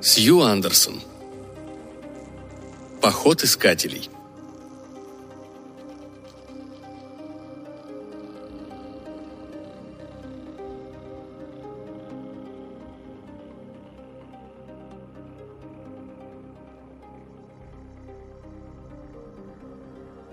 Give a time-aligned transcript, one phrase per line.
[0.00, 1.00] Сью Андерсон.
[3.02, 4.08] Поход искателей.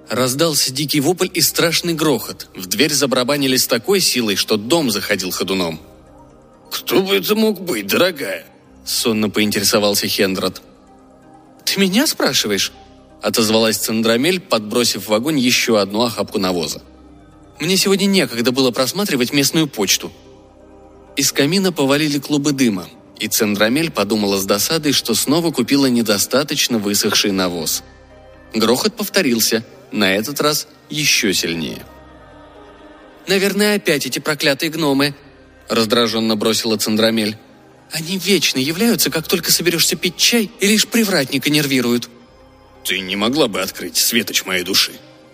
[0.08, 2.50] Раздался дикий вопль и страшный грохот.
[2.56, 5.82] В дверь забарабанили с такой силой, что дом заходил ходуном.
[6.72, 8.55] «Кто бы это мог быть, дорогая?»
[8.86, 10.62] Сонно поинтересовался Хендрат.
[11.66, 12.72] «Ты меня спрашиваешь?»
[13.22, 16.84] Отозвалась Цендрамель, подбросив в огонь еще одну охапку навоза.
[17.60, 20.12] «Мне сегодня некогда было просматривать местную почту».
[21.16, 27.32] Из камина повалили клубы дыма, и Цендрамель подумала с досадой, что снова купила недостаточно высохший
[27.32, 27.84] навоз.
[28.54, 31.84] Грохот повторился, на этот раз еще сильнее.
[33.28, 35.16] «Наверное, опять эти проклятые гномы»,—
[35.70, 37.38] раздраженно бросила Цендрамель.
[37.92, 42.10] Они вечно являются, как только соберешься пить чай, и лишь привратника нервируют.
[42.84, 44.94] Ты не могла бы открыть светоч моей души?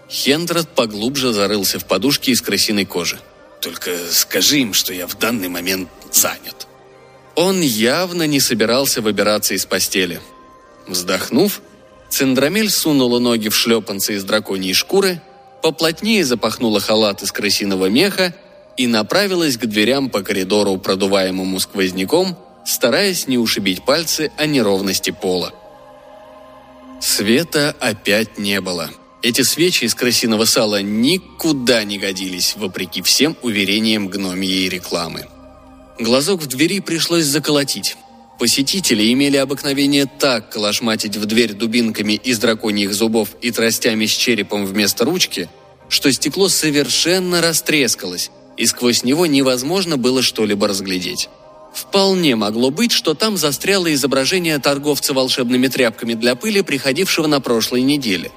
[0.10, 3.20] Хендрат поглубже зарылся в подушки из крысиной кожи.
[3.62, 6.68] Только скажи им, что я в данный момент занят.
[7.36, 10.20] Он явно не собирался выбираться из постели.
[10.88, 11.62] Вздохнув,
[12.10, 15.22] Цендрамель сунула ноги в шлепанцы из драконьей шкуры,
[15.62, 18.36] поплотнее запахнула халат из крысиного меха
[18.78, 25.54] и направилась к дверям по коридору, продуваемому сквозняком, стараясь не ушибить пальцы о неровности пола.
[27.00, 28.90] Света опять не было.
[29.24, 35.28] Эти свечи из крысиного сала никуда не годились, вопреки всем уверениям гномьей рекламы.
[36.00, 37.98] Глазок в двери пришлось заколотить.
[38.40, 44.66] Посетители имели обыкновение так калашматить в дверь дубинками из драконьих зубов и тростями с черепом
[44.66, 45.48] вместо ручки,
[45.90, 51.30] что стекло совершенно растрескалось, и сквозь него невозможно было что-либо разглядеть.
[51.74, 57.82] Вполне могло быть, что там застряло изображение торговца волшебными тряпками для пыли, приходившего на прошлой
[57.82, 58.32] неделе.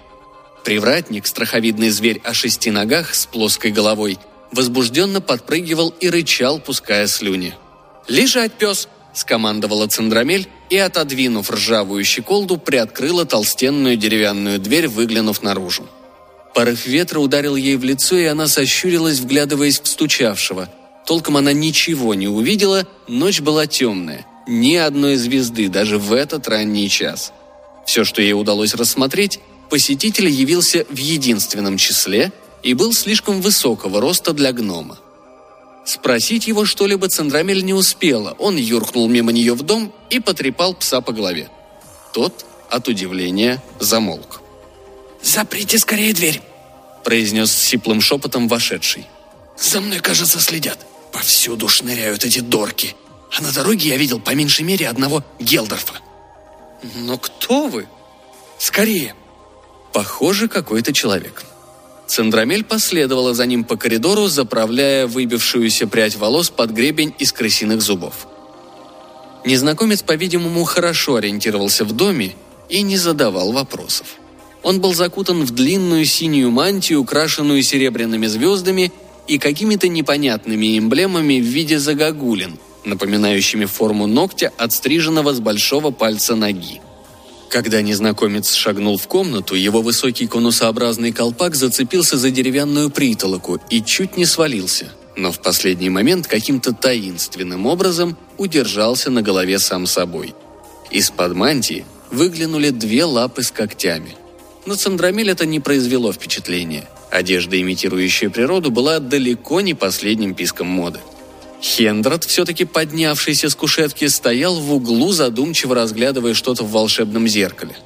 [0.65, 4.19] Привратник, страховидный зверь о шести ногах с плоской головой,
[4.53, 7.55] возбужденно подпрыгивал и рычал, пуская слюни.
[8.09, 15.87] «Лежать, пес!»– скомандовала Цендрамель и, отодвинув ржавую щеколду, приоткрыла толстенную деревянную дверь, выглянув наружу.
[16.55, 20.69] Порыв ветра ударил ей в лицо, и она сощурилась, вглядываясь в стучавшего.
[21.05, 24.25] Толком она ничего не увидела, ночь была темная.
[24.47, 27.33] Ни одной звезды, даже в этот ранний час.
[27.87, 32.33] Все, что ей удалось рассмотреть, посетитель явился в единственном числе
[32.63, 34.99] и был слишком высокого роста для гнома.
[35.85, 41.01] Спросить его что-либо Цендрамель не успела, он юркнул мимо нее в дом и потрепал пса
[41.01, 41.49] по голове.
[42.15, 44.41] Тот от удивления замолк.
[45.25, 46.43] «Заприте скорее дверь!»
[47.03, 49.07] произнес сиплым шепотом вошедший.
[49.57, 50.79] «За мной, кажется, следят.
[51.13, 52.95] Повсюду шныряют эти дорки.
[53.37, 55.95] А на дороге я видел по меньшей мере одного Гелдорфа».
[56.97, 57.87] «Но кто вы?»
[58.59, 59.15] «Скорее!»
[59.93, 61.45] «Похоже, какой-то человек».
[62.07, 68.27] Цендрамель последовала за ним по коридору, заправляя выбившуюся прядь волос под гребень из крысиных зубов.
[69.47, 72.35] Незнакомец, по-видимому, хорошо ориентировался в доме
[72.69, 74.07] и не задавал вопросов.
[74.65, 78.91] Он был закутан в длинную синюю мантию, украшенную серебряными звездами
[79.29, 86.81] и какими-то непонятными эмблемами в виде загогулин, напоминающими форму ногтя, отстриженного с большого пальца ноги.
[87.51, 94.17] Когда незнакомец шагнул в комнату, его высокий конусообразный колпак зацепился за деревянную притолоку и чуть
[94.17, 100.35] не свалился, но в последний момент каким-то таинственным образом удержался на голове сам собой.
[100.91, 104.17] Из-под мантии выглянули две лапы с когтями–
[104.67, 106.89] на Цандрамель это не произвело впечатления.
[107.11, 111.01] Одежда, имитирующая природу, была далеко не последним писком моды.
[111.61, 117.77] Хендрат, все-таки поднявшийся с кушетки, стоял в углу, задумчиво разглядывая что-то в волшебном зеркале.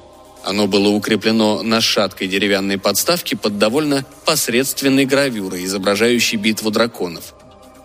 [0.43, 7.35] Оно было укреплено на шаткой деревянной подставке под довольно посредственной гравюрой, изображающей битву драконов.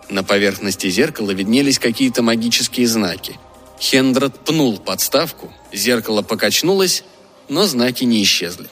[0.09, 3.39] На поверхности зеркала виднелись какие-то магические знаки.
[3.79, 7.03] Хендрат пнул подставку, зеркало покачнулось,
[7.49, 8.67] но знаки не исчезли.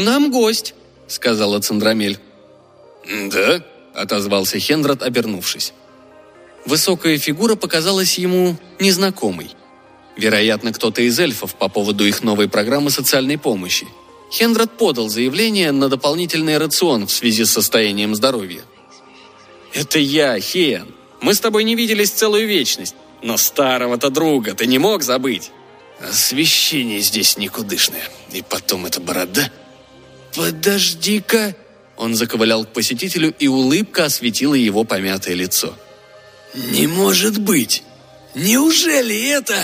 [0.00, 0.72] «К нам гость»,—
[1.08, 2.18] сказала Цендрамель.
[3.06, 3.62] «Да?»—
[3.94, 5.74] отозвался Хендрат, обернувшись.
[6.64, 9.50] Высокая фигура показалась ему незнакомой.
[10.16, 13.86] Вероятно, кто-то из эльфов по поводу их новой программы социальной помощи.
[14.32, 18.62] Хендрат подал заявление на дополнительный рацион в связи с состоянием здоровья.
[19.74, 20.94] «Это я, Хен.
[21.20, 22.94] Мы с тобой не виделись целую вечность.
[23.22, 25.50] Но старого-то друга ты не мог забыть?»
[26.00, 28.08] «Освещение здесь никудышное.
[28.32, 29.52] И потом эта борода...»
[30.34, 31.54] «Подожди-ка!»
[31.96, 35.74] Он заковылял к посетителю, и улыбка осветила его помятое лицо.
[36.54, 37.82] «Не может быть!
[38.34, 39.56] Неужели это...»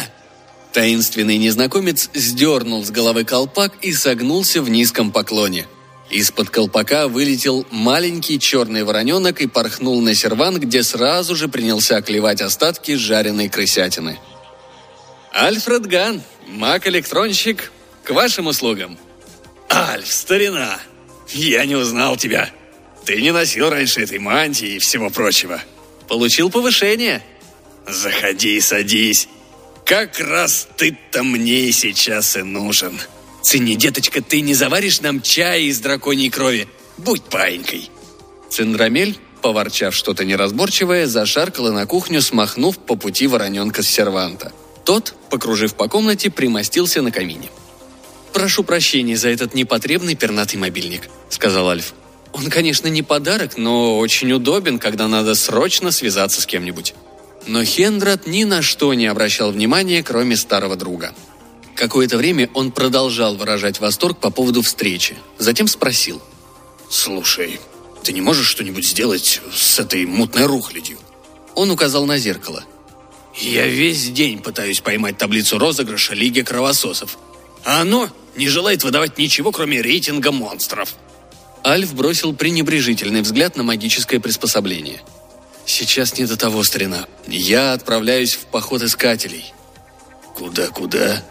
[0.73, 5.67] Таинственный незнакомец сдернул с головы колпак и согнулся в низком поклоне.
[6.11, 12.43] Из-под колпака вылетел маленький черный вороненок и порхнул на серван, где сразу же принялся клевать
[12.43, 14.19] остатки жареной крысятины.
[15.33, 17.73] «Альфред Ган, маг-электронщик,
[18.05, 18.99] к вашим услугам!»
[19.71, 20.81] «Альф, старина!
[21.29, 22.51] Я не узнал тебя!
[23.05, 25.63] Ты не носил раньше этой мантии и всего прочего!»
[26.09, 27.23] «Получил повышение!»
[27.87, 29.29] «Заходи, садись!
[29.85, 33.01] Как раз ты-то мне сейчас и нужен!»
[33.43, 36.69] «Цени, деточка, ты не заваришь нам чая из драконьей крови?
[36.99, 37.91] Будь паинькой!»
[38.51, 44.53] Цендрамель, поворчав что-то неразборчивое, зашаркала на кухню, смахнув по пути вороненка с серванта.
[44.85, 47.51] Тот, покружив по комнате, примостился на камине.
[48.37, 51.95] «Прошу прощения за этот непотребный пернатый мобильник»,— сказал Альф.
[52.35, 56.93] «Он, конечно, не подарок, но очень удобен, когда надо срочно связаться с кем-нибудь».
[57.47, 61.15] Но Хендрат ни на что не обращал внимания, кроме старого друга.
[61.77, 65.17] Какое-то время он продолжал выражать восторг по поводу встречи.
[65.39, 66.21] Затем спросил.
[66.91, 67.59] «Слушай,
[68.03, 70.99] ты не можешь что-нибудь сделать с этой мутной рухлядью?»
[71.55, 72.65] Он указал на зеркало.
[73.35, 77.17] «Я весь день пытаюсь поймать таблицу розыгрыша Лиги Кровососов,
[77.67, 80.95] а оно не желает выдавать ничего, кроме рейтинга монстров».
[81.65, 85.03] Альф бросил пренебрежительный взгляд на магическое приспособление.
[85.67, 87.07] «Сейчас не до того, старина.
[87.27, 89.53] Я отправляюсь в поход искателей».
[90.37, 91.25] «Куда-куда?»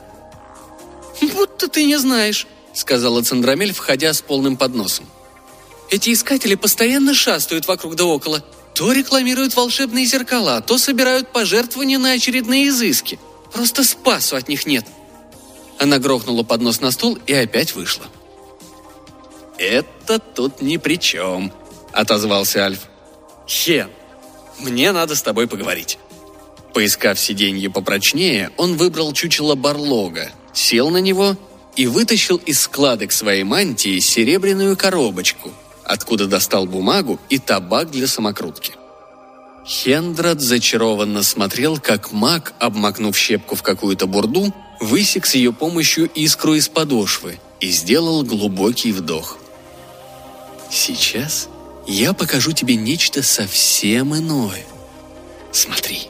[1.21, 5.05] «Будто ты не знаешь»,— сказала Цендрамель, входя с полным подносом.
[5.89, 8.43] «Эти искатели постоянно шастают вокруг да около.
[8.73, 13.19] То рекламируют волшебные зеркала, то собирают пожертвования на очередные изыски.
[13.53, 14.85] Просто спасу от них нет».
[15.80, 18.06] Она грохнула поднос на стол и опять вышла.
[19.57, 21.51] «Это тут ни при чем»,—
[21.92, 22.89] отозвался Альф.
[23.48, 23.89] «Хен,
[24.60, 25.98] мне надо с тобой поговорить».
[26.74, 31.38] Поискав сиденье попрочнее, он выбрал чучело барлога, сел на него
[31.78, 35.51] и вытащил из складок своей мантии серебряную коробочку,
[35.86, 38.74] откуда достал бумагу и табак для самокрутки.
[39.66, 46.56] Хендрат зачарованно смотрел, как маг, обмакнув щепку в какую-то бурду, высек с ее помощью искру
[46.56, 49.38] из подошвы и сделал глубокий вдох.
[50.72, 51.48] «Сейчас
[51.88, 54.66] я покажу тебе нечто совсем иное.
[55.51, 56.10] Смотри».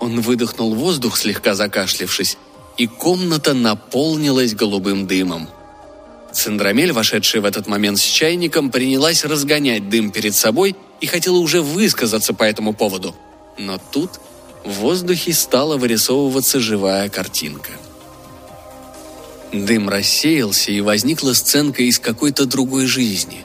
[0.00, 2.36] Он выдохнул воздух, слегка закашлявшись,
[2.76, 5.48] и комната наполнилась голубым дымом.
[6.32, 11.60] Цендрамель, вошедшая в этот момент с чайником, принялась разгонять дым перед собой и хотела уже
[11.60, 13.14] высказаться по этому поводу.
[13.58, 14.12] Но тут
[14.64, 17.72] в воздухе стала вырисовываться живая картинка.
[19.52, 23.44] Дым рассеялся, и возникла сценка из какой-то другой жизни.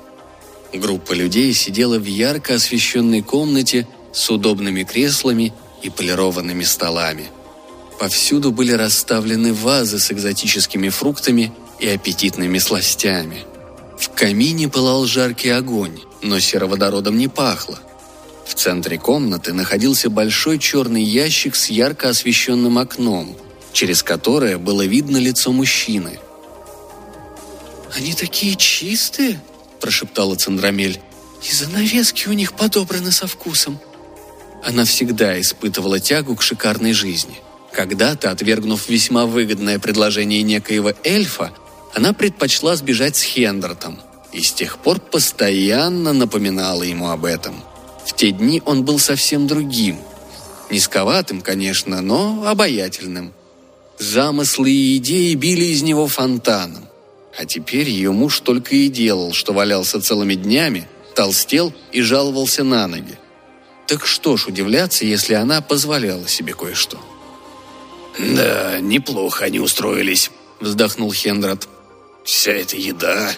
[0.71, 5.51] Группа людей сидела в ярко освещенной комнате с удобными креслами
[5.81, 7.25] и полированными столами.
[7.99, 13.43] Повсюду были расставлены вазы с экзотическими фруктами и аппетитными сластями.
[13.97, 17.79] В камине пылал жаркий огонь, но сероводородом не пахло.
[18.45, 23.35] В центре комнаты находился большой черный ящик с ярко освещенным окном,
[23.73, 26.19] через которое было видно лицо мужчины.
[27.95, 29.41] «Они такие чистые!»–
[29.81, 30.99] прошептала Цендрамель.
[31.43, 33.79] «И занавески у них подобраны со вкусом».
[34.63, 37.39] Она всегда испытывала тягу к шикарной жизни.
[37.71, 41.53] Когда-то, отвергнув весьма выгодное предложение некоего эльфа,
[41.93, 43.99] она предпочла сбежать с Хендертом
[44.31, 47.63] и с тех пор постоянно напоминала ему об этом.
[48.05, 49.97] В те дни он был совсем другим.
[50.69, 53.33] Низковатым, конечно, но обаятельным.
[53.99, 56.87] Замыслы и идеи били из него фонтаном.
[57.37, 62.87] А теперь ее муж только и делал, что валялся целыми днями, толстел и жаловался на
[62.87, 63.17] ноги.
[63.85, 66.99] Так что ж удивляться, если она позволяла себе кое-что?
[68.19, 71.67] «Да, неплохо они устроились»,— вздохнул Хендрат.
[72.23, 73.31] «Вся эта еда...»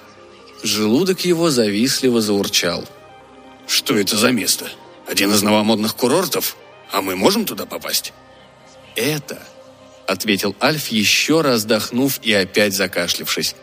[0.63, 2.86] Желудок его завистливо заурчал.
[3.68, 4.70] «Что это за место?
[5.08, 6.58] Один из новомодных курортов?
[6.92, 8.13] А мы можем туда попасть?»
[8.96, 9.42] «Это...»—
[10.08, 13.56] ответил Альф, еще раз вздохнув и опять закашлившись.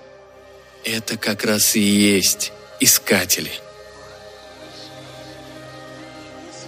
[0.84, 3.50] «Это как раз и есть искатели».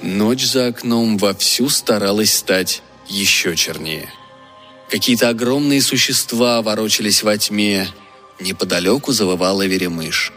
[0.02, 4.08] Ночь за окном вовсю старалась стать еще чернее.
[4.90, 7.88] Какие-то огромные существа ворочались во тьме.
[8.40, 10.32] Неподалеку завывала веремыш.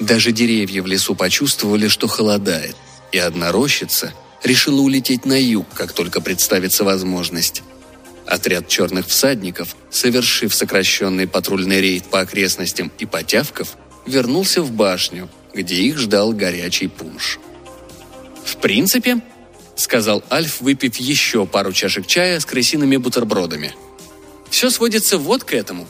[0.00, 2.76] Даже деревья в лесу почувствовали, что холодает,
[3.12, 7.62] и одна рощица решила улететь на юг, как только представится возможность.
[8.26, 15.76] Отряд черных всадников, совершив сокращенный патрульный рейд по окрестностям и потявков, вернулся в башню, где
[15.76, 17.38] их ждал горячий пунш.
[18.44, 19.20] В принципе,—
[19.76, 23.74] сказал Альф, выпив еще пару чашек чая с крысиными бутербродами.
[24.48, 25.88] «Все сводится вот к этому».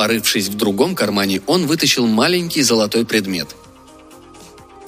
[0.00, 3.54] Порывшись в другом кармане, он вытащил маленький золотой предмет.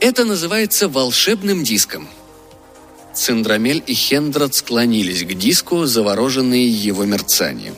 [0.01, 2.09] «Это называется волшебным диском».
[3.15, 7.75] Цендрамель и Хендрат склонились к диску, завороженные его мерцанием.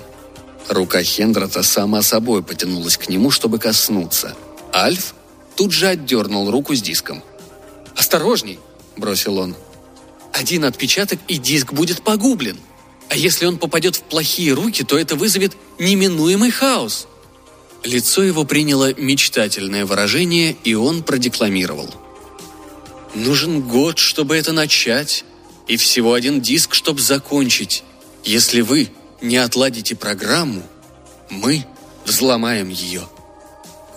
[0.68, 4.36] Рука Хендрата сама собой потянулась к нему, чтобы коснуться.
[4.72, 5.16] Альф
[5.56, 7.20] тут же отдернул руку с диском.
[7.96, 8.60] «Осторожней!»–
[8.96, 9.56] бросил он.
[10.32, 12.58] «Один отпечаток, и диск будет погублен.
[13.08, 17.08] А если он попадет в плохие руки, то это вызовет неминуемый хаос».
[17.84, 21.94] Лицо его приняло мечтательное выражение, и он продекламировал.
[23.14, 25.24] «Нужен год, чтобы это начать,
[25.68, 27.84] и всего один диск, чтобы закончить.
[28.24, 30.62] Если вы не отладите программу,
[31.28, 31.66] мы
[32.06, 33.02] взломаем ее».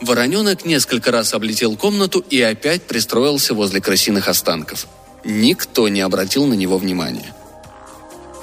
[0.02, 4.86] Вороненок несколько раз облетел комнату и опять пристроился возле крысиных останков.
[5.24, 7.34] Никто не обратил на него внимания.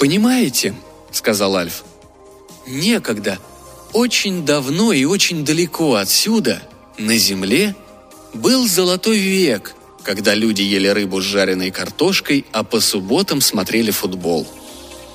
[0.01, 0.75] «Понимаете»,—
[1.13, 1.85] сказал Альф,—
[2.67, 3.39] «некогда,
[3.95, 6.61] очень давно и очень далеко отсюда,
[6.99, 7.75] на Земле,
[8.35, 14.47] был золотой век, когда люди ели рыбу с жареной картошкой, а по субботам смотрели футбол.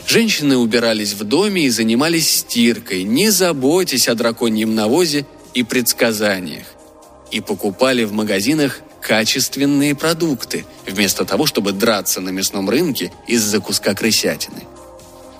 [0.07, 6.65] Женщины убирались в доме и занимались стиркой, не заботясь о драконьем навозе и предсказаниях.
[7.31, 13.93] И покупали в магазинах качественные продукты, вместо того, чтобы драться на мясном рынке из-за куска
[13.93, 14.63] крысятины.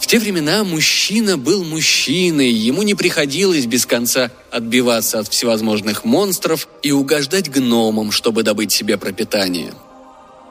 [0.10, 6.92] Те времена мужчина был мужчиной, ему не приходилось без конца отбиваться от всевозможных монстров и
[6.92, 9.72] угождать гномам, чтобы добыть себе пропитание.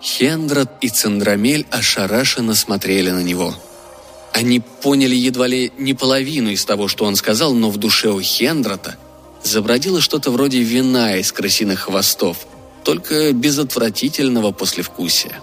[0.00, 3.52] Хендрат и Цендрамель ошарашенно смотрели на него.
[4.32, 8.20] Они поняли едва ли не половину из того, что он сказал, но в душе у
[8.20, 8.96] Хендрата–
[9.42, 12.46] забродило что-то вроде вина из крысиных хвостов,
[12.84, 15.40] только без отвратительного послевкусия.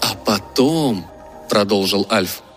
[0.00, 1.06] «А потом»,—
[1.48, 2.42] продолжил Альф,—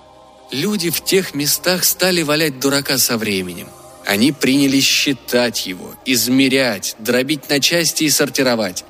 [0.51, 3.67] «люди в тех местах стали валять дурака со временем.
[4.05, 8.83] Они принялись считать его, измерять, дробить на части и сортировать.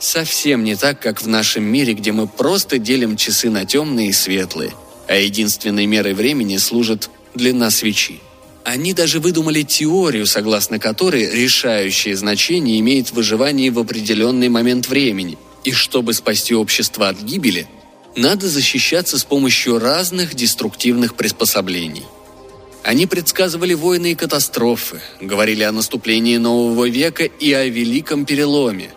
[0.00, 4.12] Совсем не так, как в нашем мире, где мы просто делим часы на темные и
[4.12, 4.72] светлые,
[5.08, 8.20] а единственной мерой времени служит длина свечи.
[8.64, 15.72] Они даже выдумали теорию, согласно которой решающее значение имеет выживание в определенный момент времени, и
[15.72, 17.66] чтобы спасти общество от гибели,
[18.18, 22.04] надо защищаться с помощью разных деструктивных приспособлений.
[22.82, 28.90] Они предсказывали войны и катастрофы, говорили о наступлении нового века и о великом переломе.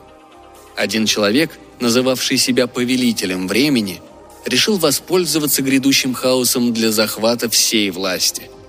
[0.75, 4.01] Один человек, называвший себя повелителем времени,
[4.46, 8.50] решил воспользоваться грядущим хаосом для захвата всей власти–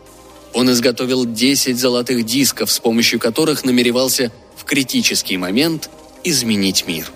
[0.52, 5.88] он изготовил 10 золотых дисков, с помощью которых намеревался в критический момент
[6.24, 7.10] изменить мир.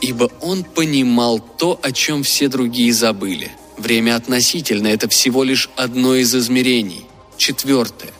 [0.00, 3.50] Ибо он понимал то, о чем все другие забыли.
[3.76, 7.04] Время относительно– это всего лишь одно из измерений.
[7.36, 8.12] Четвертое.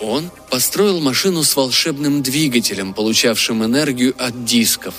[0.00, 4.94] Он построил машину с волшебным двигателем, получавшим энергию от дисков,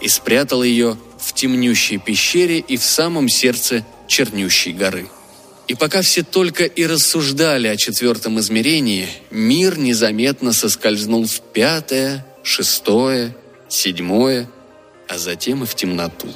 [0.00, 5.08] и спрятал ее в темнющей пещере и в самом сердце чернющей горы.
[5.68, 13.36] И пока все только и рассуждали о четвертом измерении, мир незаметно соскользнул в пятое, шестое,
[13.68, 14.50] седьмое,
[15.10, 16.28] а затем и в темноту.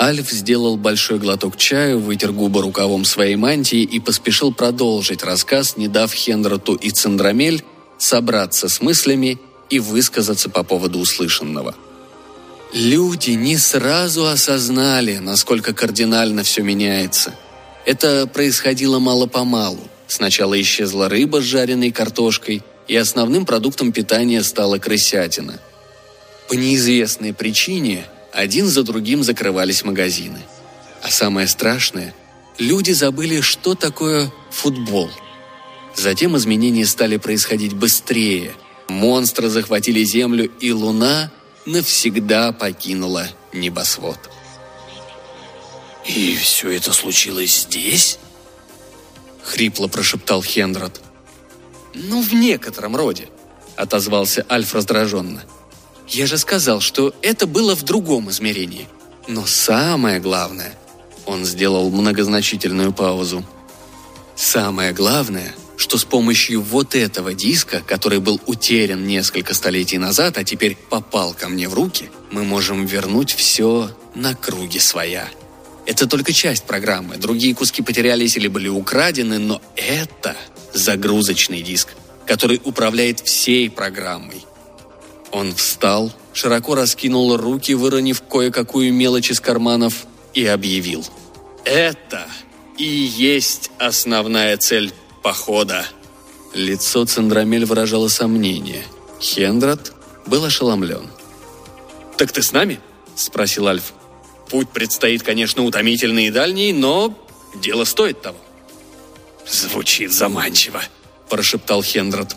[0.00, 5.86] Альф сделал большой глоток чаю, вытер губы рукавом своей мантии и поспешил продолжить рассказ, не
[5.86, 7.62] дав Хендрату и Цендрамель
[7.98, 9.38] собраться с мыслями
[9.70, 11.74] и высказаться по поводу услышанного.
[12.72, 17.34] Люди не сразу осознали, насколько кардинально все меняется–
[17.84, 19.80] это происходило мало-помалу.
[20.06, 25.58] Сначала исчезла рыба с жареной картошкой, и основным продуктом питания стала крысятина.
[26.52, 30.38] По неизвестной причине один за другим закрывались магазины.
[31.02, 32.14] А самое страшное–
[32.58, 35.10] люди забыли, что такое футбол.
[35.96, 38.52] Затем изменения стали происходить быстрее.
[38.88, 41.32] Монстры захватили Землю, и Луна
[41.64, 44.18] навсегда покинула небосвод.
[46.04, 48.18] «И все это случилось здесь?»—
[49.42, 51.00] хрипло прошептал Хендрат.
[51.94, 53.30] «Ну, в некотором роде»,—
[53.76, 55.42] отозвался Альф раздраженно.
[56.12, 58.86] «Я же сказал, что это было в другом измерении.
[59.28, 60.74] Но самое главное...»
[61.24, 63.44] Он сделал многозначительную паузу.
[64.36, 70.44] «Самое главное, что с помощью вот этого диска, который был утерян несколько столетий назад, а
[70.44, 75.28] теперь попал ко мне в руки, мы можем вернуть все на круги своя».
[75.86, 77.16] Это только часть программы.
[77.16, 80.36] Другие куски потерялись или были украдены, но это
[80.74, 81.88] загрузочный диск,
[82.26, 84.44] который управляет всей программой.
[85.32, 91.04] Он встал, широко раскинул руки, выронив кое-какую мелочь из карманов, и объявил–
[91.64, 92.26] Это
[92.76, 95.86] и есть основная цель похода.
[96.54, 98.84] Лицо Цендрамель выражало сомнение.
[99.20, 99.92] Хендрат
[100.26, 101.08] был ошеломлен.
[102.16, 102.80] «Так ты с нами?»–
[103.14, 103.92] спросил Альф.
[104.50, 107.16] «Путь предстоит, конечно, утомительный и дальний, но
[107.54, 108.38] дело стоит того».
[109.46, 110.82] «Звучит заманчиво»,–
[111.28, 112.36] прошептал Хендрат.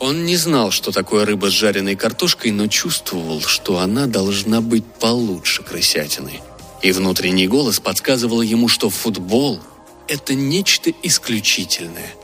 [0.00, 4.84] Он не знал, что такое рыба с жареной картошкой, но чувствовал, что она должна быть
[4.84, 6.40] получше крысятины.
[6.82, 9.60] И внутренний голос подсказывал ему, что футбол–
[10.08, 12.14] это нечто исключительное.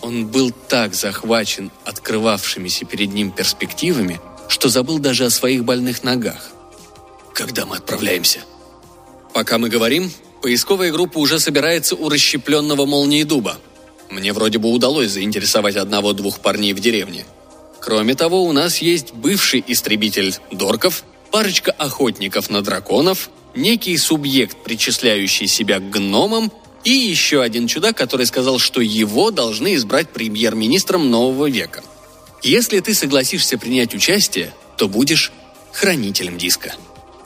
[0.00, 6.50] Он был так захвачен открывавшимися перед ним перспективами, что забыл даже о своих больных ногах.
[7.34, 8.40] «Когда мы отправляемся?»
[9.34, 10.10] «Пока мы говорим,
[10.40, 13.58] поисковая группа уже собирается у расщепленного молнии дуба»,
[14.10, 17.24] мне вроде бы удалось заинтересовать одного-двух парней в деревне.
[17.80, 25.46] Кроме того, у нас есть бывший истребитель Дорков, парочка охотников на драконов, некий субъект, причисляющий
[25.46, 26.52] себя к гномам,
[26.84, 31.82] и еще один чудак, который сказал, что его должны избрать премьер-министром нового века.
[32.42, 35.32] Если ты согласишься принять участие, то будешь
[35.72, 36.74] хранителем диска.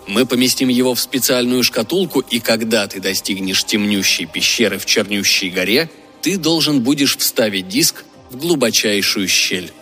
[0.08, 5.88] Мы поместим его в специальную шкатулку, и когда ты достигнешь темнющей пещеры в Чернющей горе–
[6.23, 9.73] ты должен будешь вставить диск в глубочайшую щель.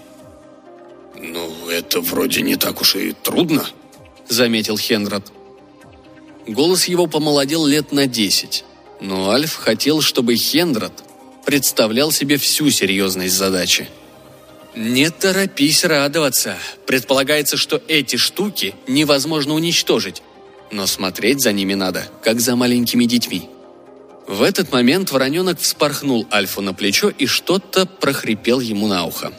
[1.15, 3.69] «Ну, это вроде не так уж и трудно»,—
[4.29, 5.31] заметил Хенрад.
[6.47, 8.65] Голос его помолодел лет на десять,
[9.01, 11.05] но Альф хотел, чтобы Хендрат
[11.45, 13.89] представлял себе всю серьезность задачи.
[14.75, 16.57] «Не торопись радоваться.
[16.87, 20.23] Предполагается, что эти штуки невозможно уничтожить,
[20.71, 23.51] но смотреть за ними надо, как за маленькими детьми»,
[24.31, 29.33] в этот момент вороненок вспорхнул Альфу на плечо и что-то прохрипел ему на ухо.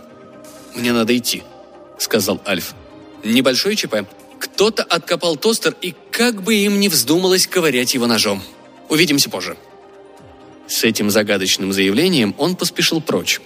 [0.75, 1.43] «Мне надо идти»,—
[1.97, 2.73] сказал Альф.
[3.23, 4.05] «Небольшой ЧП.
[4.37, 8.43] Кто-то откопал тостер, и как бы им не вздумалось ковырять его ножом.
[8.89, 9.55] Увидимся позже».
[10.67, 13.39] С этим загадочным заявлением он поспешил прочь.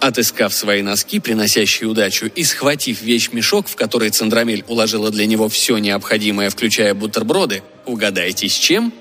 [0.00, 5.76] Отыскав свои носки, приносящие удачу, и схватив вещь-мешок, в который Цендрамель уложила для него все
[5.76, 8.94] необходимое, включая бутерброды, угадайте с чем,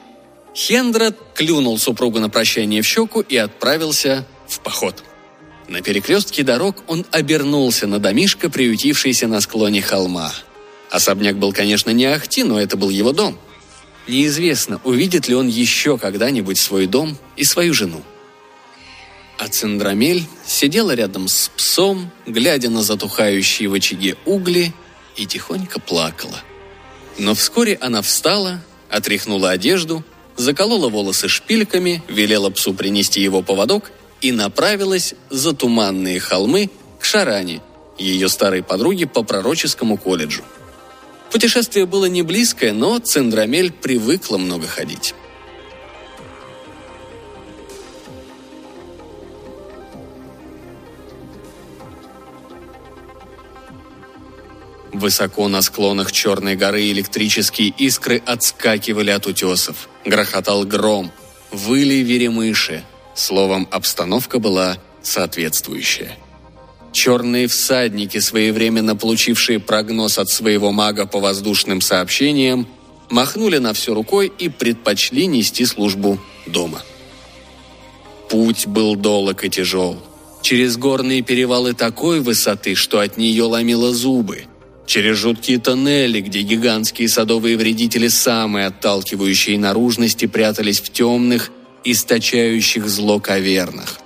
[0.53, 5.03] Хендра клюнул супругу на прощание в щеку и отправился в поход.
[5.67, 10.33] На перекрестке дорог он обернулся на домишко, приютившийся на склоне холма.
[10.89, 13.39] Особняк был, конечно, не ахти, но это был его дом.
[14.07, 18.01] Неизвестно, увидит ли он еще когда-нибудь свой дом и свою жену.
[19.37, 24.73] А Цендрамель сидела рядом с псом, глядя на затухающие в очаге угли,
[25.15, 26.41] и тихонько плакала.
[27.17, 30.03] Но вскоре она встала, отряхнула одежду
[30.41, 37.61] заколола волосы шпильками, велела псу принести его поводок и направилась за туманные холмы к Шаране,
[37.97, 40.43] ее старой подруге по пророческому колледжу.
[41.31, 45.13] Путешествие было не близкое, но Цендрамель привыкла много ходить.
[55.01, 59.89] Высоко на склонах Черной горы электрические искры отскакивали от утесов.
[60.05, 61.11] Грохотал гром.
[61.49, 62.83] Выли веремыши.
[63.15, 66.15] Словом, обстановка была соответствующая.
[66.91, 72.67] Черные всадники, своевременно получившие прогноз от своего мага по воздушным сообщениям,
[73.09, 76.83] махнули на все рукой и предпочли нести службу дома.
[78.29, 79.97] Путь был долг и тяжел.
[80.43, 84.45] Через горные перевалы такой высоты, что от нее ломило зубы–
[84.85, 91.51] через жуткие тоннели, где гигантские садовые вредители самые отталкивающие наружности прятались в темных,
[91.83, 93.99] источающих зло кавернах.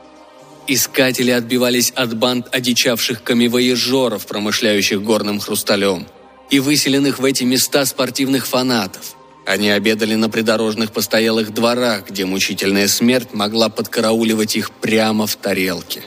[0.68, 6.08] Искатели отбивались от банд одичавших камевоежоров, промышляющих горным хрусталем,
[6.50, 9.16] и выселенных в эти места спортивных фанатов.
[9.46, 16.02] Они обедали на придорожных постоялых дворах, где мучительная смерть могла подкарауливать их прямо в тарелке.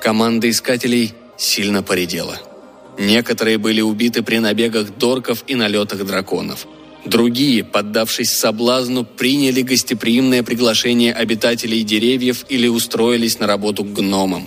[0.00, 2.40] Команда искателей сильно поредела–
[2.98, 6.66] Некоторые были убиты при набегах дорков и налетах драконов.
[7.04, 14.46] Другие, поддавшись соблазну, приняли гостеприимное приглашение обитателей деревьев или устроились на работу к гномам.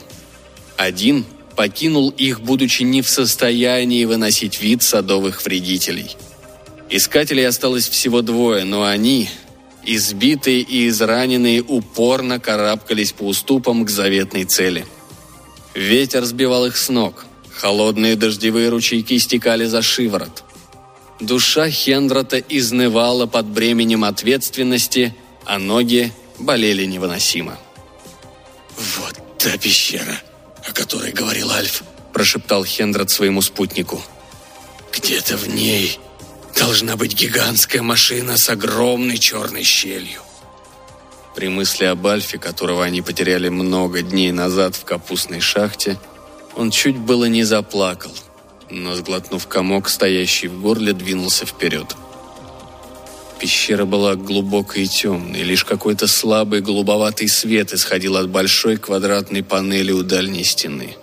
[0.77, 6.15] Один покинул их, будучи не в состоянии выносить вид садовых вредителей.
[6.89, 9.27] Искателей осталось всего двое, но они,
[9.83, 14.85] избитые и израненные, упорно карабкались по уступам к заветной цели.
[15.73, 17.25] Ветер сбивал их с ног–
[17.57, 20.43] Холодные дождевые ручейки стекали за шиворот.
[21.19, 25.15] Душа Хендрата изнывала под бременем ответственности,
[25.45, 27.57] а ноги болели невыносимо.
[28.77, 30.21] «Вот та пещера,
[30.67, 34.01] о которой говорил Альф»,– прошептал Хендрат своему спутнику.
[34.91, 35.99] «Где-то в ней
[36.57, 40.21] Должна быть гигантская машина с огромной черной щелью.
[41.35, 45.99] При мысли об Альфе, которого они потеряли много дней назад в капустной шахте,
[46.55, 48.11] он чуть было не заплакал,
[48.69, 51.95] но, сглотнув комок, стоящий в горле, двинулся вперед.
[53.39, 59.91] Пещера была глубокой и темной, лишь какой-то слабый голубоватый свет исходил от большой квадратной панели
[59.91, 60.95] у дальней стены.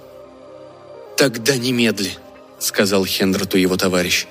[1.16, 2.10] «Тогда немедли»,—
[2.58, 4.26] сказал Хендрату его товарищ.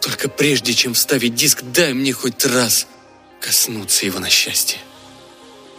[0.00, 2.86] «Только прежде чем вставить диск, дай мне хоть раз
[3.40, 4.78] коснуться его на счастье».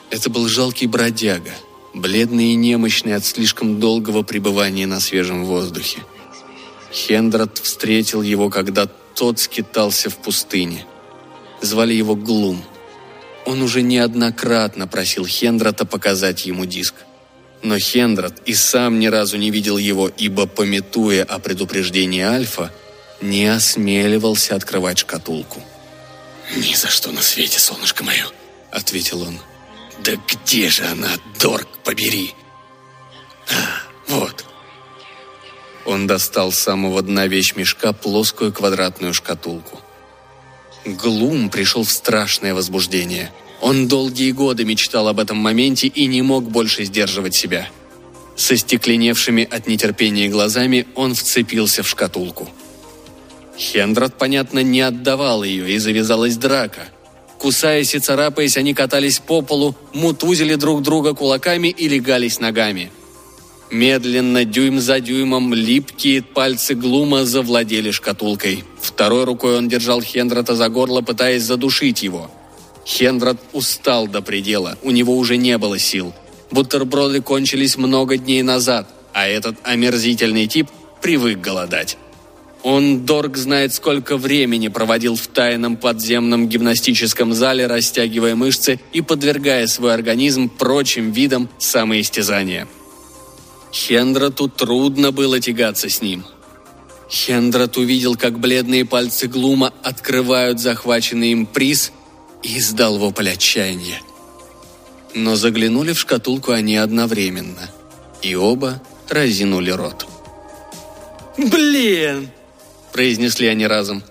[0.10, 1.52] Это был жалкий бродяга,
[1.94, 6.04] бледный и немощный от слишком долгого пребывания на свежем воздухе.
[6.92, 10.86] Хендрат встретил его, когда тот скитался в пустыне.
[11.62, 12.64] Звали его Глум.
[13.46, 16.96] Он уже неоднократно просил Хендрата показать ему диск.
[17.62, 22.72] Но Хендрат и сам ни разу не видел его, ибо, пометуя о предупреждении Альфа,
[23.22, 25.62] не осмеливался открывать шкатулку.
[26.58, 28.26] «Ни за что на свете, солнышко мое!»—
[28.72, 29.40] ответил он.
[30.00, 32.34] Да где же она, Дорг, побери?
[33.50, 34.46] А, вот.
[35.86, 39.82] Он достал с самого дна вещмешка плоскую квадратную шкатулку.
[40.86, 43.32] Глум пришел в страшное возбуждение.
[43.62, 47.70] Он долгие годы мечтал об этом моменте и не мог больше сдерживать себя.
[48.36, 52.50] Со стекленевшими от нетерпения глазами он вцепился в шкатулку.
[53.58, 56.88] Хендрат, понятно, не отдавал ее, и завязалась драка–
[57.44, 62.90] Кусаясь и царапаясь, они катались по полу, мутузили друг друга кулаками и легались ногами.
[63.70, 68.64] Медленно, дюйм за дюймом, липкие пальцы Глума завладели шкатулкой.
[68.82, 72.32] Второй рукой он держал Хендрата за горло, пытаясь задушить его.
[72.86, 76.14] Хендрат устал до предела, у него уже не было сил.
[76.50, 80.70] Бутерброды кончились много дней назад, а этот омерзительный тип
[81.02, 81.98] привык голодать.
[82.64, 89.68] Он, Дорг, знает, сколько времени проводил в тайном подземном гимнастическом зале, растягивая мышцы и подвергая
[89.68, 92.68] свой организм прочим видам самоистязания.
[93.74, 96.24] Хендрату трудно было тягаться с ним.
[97.10, 101.92] Хендрат увидел, как бледные пальцы Глума открывают захваченный им приз
[102.44, 104.02] и издал вопль отчаяния.
[105.14, 107.70] Но заглянули в шкатулку они одновременно,
[108.22, 110.08] и оба разинули рот.
[111.38, 112.30] «Блин!»
[112.94, 114.04] Произнесли они разом.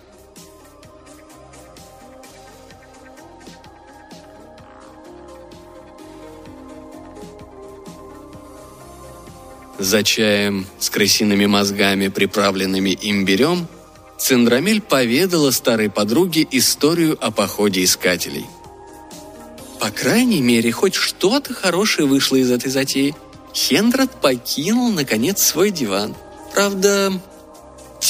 [9.78, 13.66] За чаем с крысиными мозгами, приправленными имбирем,
[14.18, 18.46] Цендрамель поведала старой подруге историю о походе искателей.
[19.80, 23.16] По крайней мере, хоть что-то хорошее вышло из этой затеи.
[23.52, 26.14] Хендрат покинул, наконец, свой диван.
[26.54, 27.12] Правда,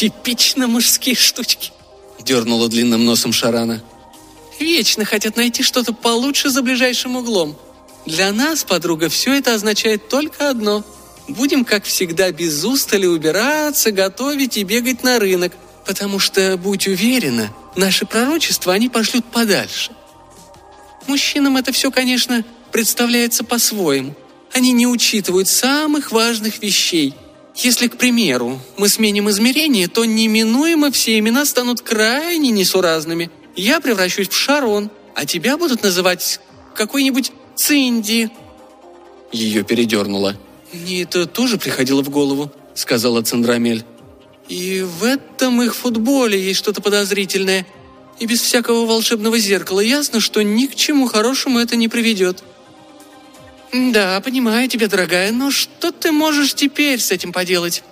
[0.03, 1.71] Типично мужские штучки.
[2.19, 3.85] Дернула длинным носом Шарана.
[4.59, 7.57] Вечно хотят найти что-то получше за ближайшим углом.
[8.05, 10.85] Для нас, подруга, все это означает только одно.
[11.29, 15.53] Будем, как всегда, без устали убираться, готовить и бегать на рынок,
[15.87, 19.93] потому что, будь уверена, наши пророчества они пошлют подальше.
[21.07, 24.17] Мужчинам это все, конечно, представляется по-своему.
[24.53, 27.15] Они не учитывают самых важных вещей–
[27.55, 33.31] если, к примеру, мы сменим измерение, то неминуемо все имена станут крайне несуразными.
[33.57, 36.41] Я превращусь в Шарон, а тебя будут называть
[36.75, 38.31] какой-нибудь Цинди».
[39.33, 40.37] Ее передернуло.
[40.73, 43.85] «Мне это тоже приходило в голову»,— сказала Цендрамель.
[44.49, 47.67] «И в этом их футболе есть что-то подозрительное.
[48.19, 52.43] И без всякого волшебного зеркала ясно, что ни к чему хорошему это не приведет».
[53.73, 57.83] «Да, понимаю тебя, дорогая, но что ты можешь теперь с этим поделать?»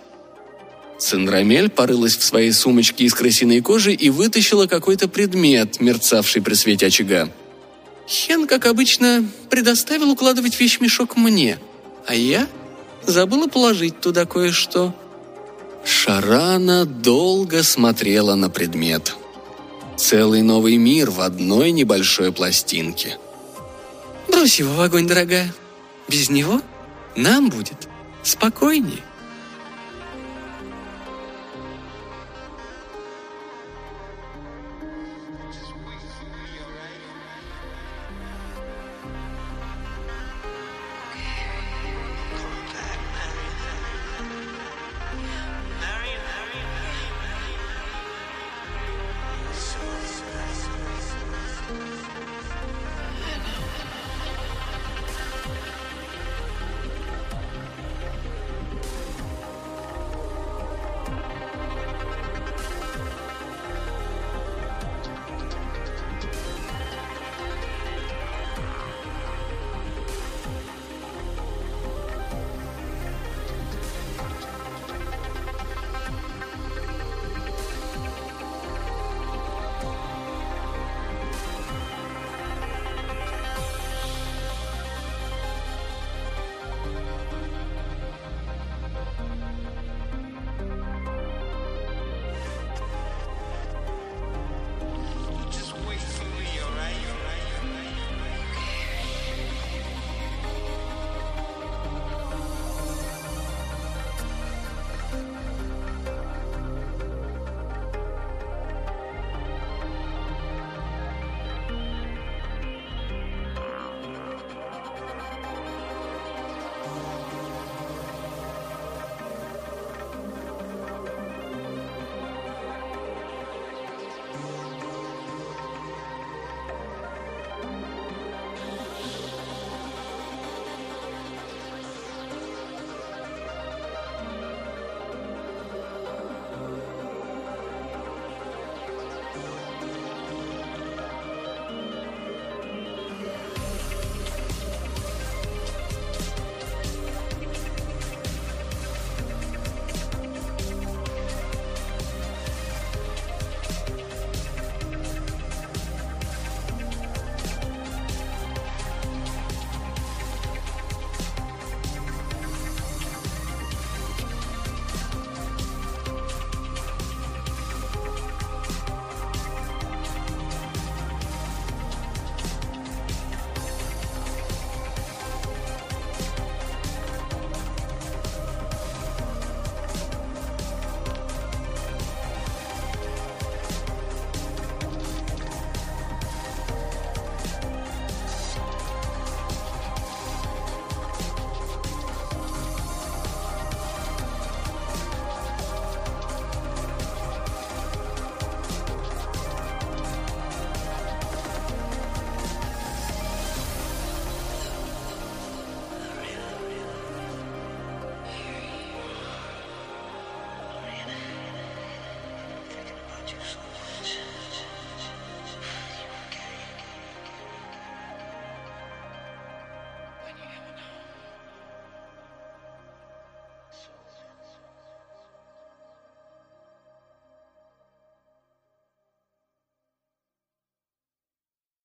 [0.99, 6.87] Цендрамель порылась в своей сумочке из крысиной кожи и вытащила какой-то предмет, мерцавший при свете
[6.87, 7.31] очага.
[8.07, 11.59] Хен, как обычно, предоставил укладывать вещмешок мне,
[12.07, 12.47] а я
[13.07, 14.95] забыла положить туда кое-что.
[15.83, 19.15] Шарана долго смотрела на предмет.
[19.97, 23.17] Целый новый мир в одной небольшой пластинке.
[24.29, 25.55] «Брось его в огонь, дорогая»,
[26.11, 26.61] без него
[27.15, 27.89] нам будет
[28.23, 29.03] спокойнее.